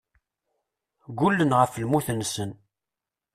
[1.11, 2.51] Ggullen ɣef lmut-nsen.